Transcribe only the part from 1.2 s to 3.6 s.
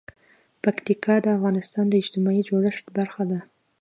د افغانستان د اجتماعي جوړښت برخه ده.